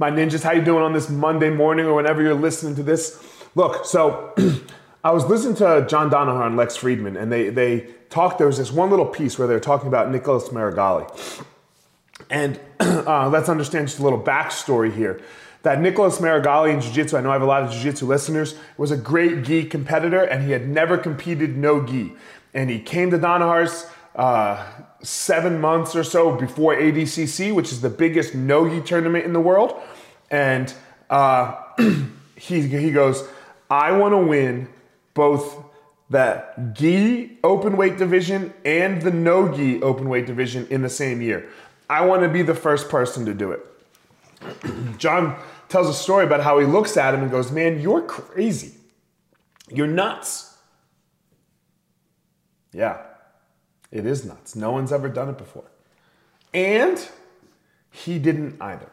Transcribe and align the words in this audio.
My 0.00 0.12
ninjas, 0.12 0.44
how 0.44 0.52
you 0.52 0.62
doing 0.62 0.84
on 0.84 0.92
this 0.92 1.10
Monday 1.10 1.50
morning 1.50 1.84
or 1.84 1.94
whenever 1.94 2.22
you're 2.22 2.32
listening 2.32 2.76
to 2.76 2.84
this? 2.84 3.20
Look, 3.56 3.84
so 3.84 4.32
I 5.04 5.10
was 5.10 5.26
listening 5.26 5.56
to 5.56 5.84
John 5.88 6.08
Danaher 6.08 6.46
and 6.46 6.56
Lex 6.56 6.78
Fridman, 6.78 7.20
and 7.20 7.32
they 7.32 7.48
they 7.50 7.88
talked. 8.08 8.38
There 8.38 8.46
was 8.46 8.58
this 8.58 8.70
one 8.70 8.90
little 8.90 9.06
piece 9.06 9.40
where 9.40 9.48
they 9.48 9.54
were 9.54 9.60
talking 9.60 9.88
about 9.88 10.12
Nicholas 10.12 10.50
Meregali, 10.50 11.44
and 12.30 12.60
uh, 12.80 13.28
let's 13.28 13.48
understand 13.48 13.88
just 13.88 13.98
a 13.98 14.04
little 14.04 14.22
backstory 14.22 14.94
here. 14.94 15.20
That 15.62 15.80
Nicholas 15.80 16.20
Meregali 16.20 16.72
in 16.72 16.80
Jiu-Jitsu, 16.80 17.16
I 17.16 17.20
know 17.20 17.30
I 17.30 17.32
have 17.32 17.42
a 17.42 17.46
lot 17.46 17.64
of 17.64 17.72
Jiu-Jitsu 17.72 18.06
listeners, 18.06 18.54
was 18.76 18.92
a 18.92 18.96
great 18.96 19.42
gi 19.42 19.64
competitor, 19.64 20.22
and 20.22 20.44
he 20.44 20.52
had 20.52 20.68
never 20.68 20.96
competed 20.96 21.56
no 21.56 21.84
gi, 21.84 22.12
and 22.54 22.70
he 22.70 22.78
came 22.78 23.10
to 23.10 23.18
Danaher's. 23.18 23.86
Uh, 24.14 24.66
seven 25.02 25.60
months 25.60 25.94
or 25.94 26.02
so 26.02 26.34
before 26.34 26.74
ADCC, 26.74 27.54
which 27.54 27.70
is 27.70 27.80
the 27.80 27.90
biggest 27.90 28.34
no-gi 28.34 28.80
tournament 28.80 29.24
in 29.24 29.32
the 29.32 29.40
world. 29.40 29.80
And 30.30 30.72
uh, 31.08 31.62
he, 32.36 32.62
he 32.62 32.90
goes, 32.90 33.28
I 33.70 33.92
want 33.92 34.12
to 34.12 34.18
win 34.18 34.68
both 35.14 35.64
the 36.10 36.44
gi 36.72 37.38
open 37.44 37.76
weight 37.76 37.98
division 37.98 38.52
and 38.64 39.02
the 39.02 39.10
no 39.10 39.54
gi 39.54 39.82
open 39.82 40.08
weight 40.08 40.26
division 40.26 40.66
in 40.70 40.82
the 40.82 40.88
same 40.88 41.20
year. 41.20 41.48
I 41.90 42.04
want 42.04 42.22
to 42.22 42.28
be 42.28 42.42
the 42.42 42.54
first 42.54 42.88
person 42.88 43.24
to 43.26 43.34
do 43.34 43.52
it. 43.52 43.64
John 44.98 45.38
tells 45.68 45.88
a 45.88 45.94
story 45.94 46.24
about 46.24 46.40
how 46.40 46.58
he 46.58 46.66
looks 46.66 46.96
at 46.96 47.14
him 47.14 47.22
and 47.22 47.30
goes, 47.30 47.50
Man, 47.52 47.80
you're 47.80 48.02
crazy. 48.02 48.74
You're 49.70 49.86
nuts. 49.86 50.56
Yeah, 52.72 52.98
it 53.90 54.06
is 54.06 54.24
nuts. 54.24 54.54
No 54.54 54.72
one's 54.72 54.92
ever 54.92 55.08
done 55.08 55.28
it 55.28 55.38
before. 55.38 55.64
And 56.52 57.08
he 57.90 58.18
didn't 58.18 58.60
either. 58.60 58.90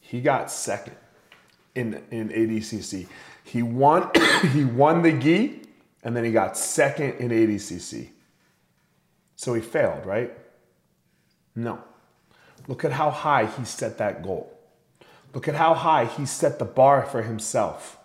He 0.00 0.20
got 0.20 0.50
second 0.50 0.96
in, 1.74 2.02
in 2.10 2.28
ADCC. 2.30 3.06
He 3.44 3.62
won, 3.62 4.10
he 4.52 4.64
won 4.64 5.02
the 5.02 5.12
gi, 5.12 5.62
and 6.02 6.16
then 6.16 6.24
he 6.24 6.32
got 6.32 6.56
second 6.56 7.14
in 7.14 7.30
ADCC. 7.30 8.08
So 9.36 9.54
he 9.54 9.60
failed, 9.60 10.04
right? 10.04 10.32
No. 11.54 11.80
Look 12.68 12.84
at 12.84 12.92
how 12.92 13.10
high 13.10 13.46
he 13.46 13.64
set 13.64 13.98
that 13.98 14.22
goal. 14.22 14.56
Look 15.32 15.48
at 15.48 15.54
how 15.54 15.74
high 15.74 16.06
he 16.06 16.26
set 16.26 16.58
the 16.58 16.64
bar 16.64 17.04
for 17.04 17.22
himself. 17.22 17.98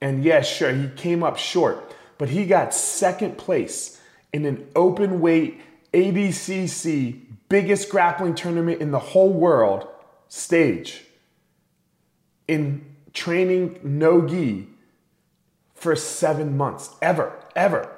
And 0.00 0.22
yes, 0.22 0.48
sure, 0.48 0.72
he 0.72 0.88
came 0.88 1.22
up 1.22 1.38
short, 1.38 1.94
but 2.18 2.28
he 2.28 2.44
got 2.44 2.74
second 2.74 3.38
place 3.38 4.00
in 4.34 4.44
an 4.46 4.66
open 4.74 5.20
weight 5.20 5.60
ADCC, 5.92 7.20
biggest 7.48 7.88
grappling 7.88 8.34
tournament 8.34 8.80
in 8.80 8.90
the 8.90 8.98
whole 8.98 9.32
world 9.32 9.86
stage 10.26 11.04
in 12.48 12.84
training 13.12 13.78
no 13.84 14.26
gi 14.26 14.66
for 15.76 15.94
seven 15.94 16.56
months, 16.56 16.90
ever, 17.00 17.32
ever. 17.54 17.88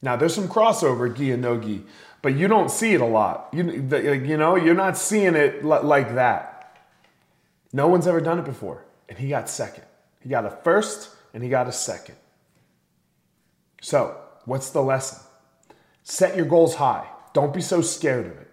Now, 0.00 0.14
there's 0.14 0.36
some 0.36 0.46
crossover 0.46 1.14
gi 1.14 1.32
and 1.32 1.42
no 1.42 1.58
gi, 1.58 1.82
but 2.22 2.36
you 2.36 2.46
don't 2.46 2.70
see 2.70 2.94
it 2.94 3.00
a 3.00 3.04
lot. 3.04 3.48
You, 3.52 3.64
you 3.68 4.36
know, 4.36 4.54
you're 4.54 4.76
not 4.76 4.96
seeing 4.96 5.34
it 5.34 5.64
like 5.64 6.14
that. 6.14 6.78
No 7.72 7.88
one's 7.88 8.06
ever 8.06 8.20
done 8.20 8.38
it 8.38 8.44
before. 8.44 8.84
And 9.08 9.18
he 9.18 9.28
got 9.28 9.48
second. 9.48 9.84
He 10.20 10.28
got 10.28 10.46
a 10.46 10.50
first 10.50 11.10
and 11.34 11.42
he 11.42 11.48
got 11.48 11.66
a 11.66 11.72
second. 11.72 12.14
So, 13.80 14.16
what's 14.44 14.70
the 14.70 14.82
lesson? 14.82 15.20
Set 16.02 16.36
your 16.36 16.46
goals 16.46 16.76
high. 16.76 17.08
Don't 17.32 17.52
be 17.52 17.60
so 17.60 17.82
scared 17.82 18.26
of 18.26 18.32
it. 18.32 18.50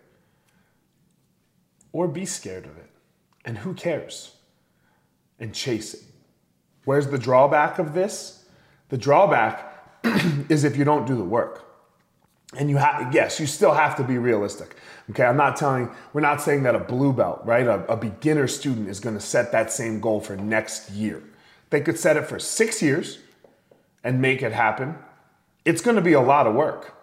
Or 1.91 2.07
be 2.07 2.25
scared 2.25 2.65
of 2.65 2.77
it. 2.77 2.89
And 3.45 3.59
who 3.59 3.73
cares? 3.73 4.35
And 5.39 5.53
chase 5.53 5.93
it. 5.93 6.01
Where's 6.85 7.07
the 7.07 7.17
drawback 7.17 7.79
of 7.79 7.93
this? 7.93 8.45
The 8.89 8.97
drawback 8.97 9.73
is 10.49 10.63
if 10.63 10.75
you 10.75 10.83
don't 10.83 11.05
do 11.05 11.15
the 11.15 11.23
work. 11.23 11.63
And 12.55 12.69
you 12.69 12.77
have, 12.77 13.13
yes, 13.13 13.39
you 13.39 13.47
still 13.47 13.73
have 13.73 13.95
to 13.97 14.03
be 14.03 14.17
realistic. 14.17 14.75
Okay, 15.09 15.23
I'm 15.23 15.37
not 15.37 15.55
telling, 15.55 15.89
we're 16.13 16.21
not 16.21 16.41
saying 16.41 16.63
that 16.63 16.75
a 16.75 16.79
blue 16.79 17.13
belt, 17.13 17.41
right? 17.45 17.65
A, 17.65 17.83
a 17.91 17.97
beginner 17.97 18.47
student 18.47 18.89
is 18.89 18.99
gonna 18.99 19.19
set 19.19 19.51
that 19.51 19.71
same 19.71 19.99
goal 19.99 20.21
for 20.21 20.35
next 20.35 20.91
year. 20.91 21.23
They 21.69 21.81
could 21.81 21.97
set 21.97 22.17
it 22.17 22.27
for 22.27 22.37
six 22.37 22.81
years 22.81 23.19
and 24.03 24.21
make 24.21 24.43
it 24.43 24.51
happen. 24.51 24.95
It's 25.65 25.81
gonna 25.81 26.01
be 26.01 26.13
a 26.13 26.21
lot 26.21 26.47
of 26.47 26.55
work. 26.55 26.93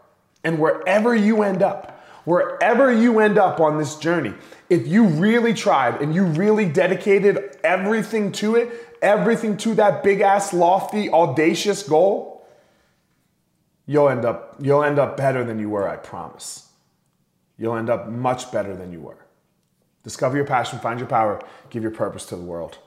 And 0.45 0.59
wherever 0.59 1.15
you 1.15 1.43
end 1.43 1.63
up, 1.63 2.05
wherever 2.25 2.93
you 2.93 3.21
end 3.21 3.39
up 3.39 3.61
on 3.61 3.79
this 3.79 3.97
journey, 3.97 4.35
if 4.69 4.87
you 4.87 5.05
really 5.05 5.55
tried 5.55 6.01
and 6.01 6.15
you 6.15 6.25
really 6.25 6.67
dedicated 6.67 7.59
everything 7.65 8.33
to 8.33 8.57
it, 8.57 8.97
everything 9.03 9.57
to 9.59 9.75
that 9.75 10.03
big 10.03 10.21
ass, 10.21 10.53
lofty, 10.53 11.11
audacious 11.11 11.83
goal, 11.83 12.47
you'll 13.87 14.09
end 14.09 14.25
up 14.25 14.57
you'll 14.61 14.85
end 14.85 14.99
up 14.99 15.17
better 15.17 15.45
than 15.45 15.59
you 15.59 15.69
were, 15.69 15.89
I 15.89 15.97
promise. 15.97 16.69
You'll 17.59 17.77
end 17.77 17.91
up 17.91 18.09
much 18.09 18.51
better 18.53 18.75
than 18.75 18.93
you 18.93 19.01
were. 19.01 19.27
Discover 20.03 20.37
your 20.37 20.47
passion, 20.47 20.79
find 20.79 20.99
your 20.99 21.09
power, 21.09 21.41
give 21.69 21.83
your 21.83 21.93
purpose 21.93 22.25
to 22.27 22.37
the 22.37 22.43
world. 22.43 22.79